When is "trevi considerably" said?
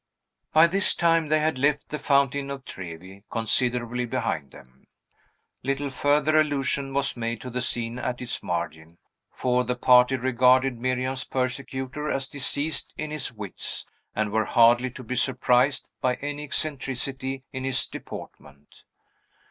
2.65-4.07